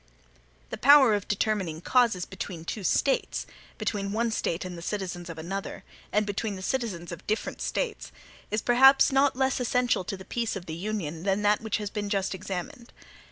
[0.71, 3.45] The power of determining causes between two States,
[3.77, 8.11] between one State and the citizens of another, and between the citizens of different States,
[8.49, 11.91] is perhaps not less essential to the peace of the Union than that which has
[11.91, 12.91] been just examined.